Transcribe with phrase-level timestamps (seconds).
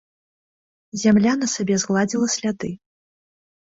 [1.03, 2.77] Зямля на сабе згладзіла сляды.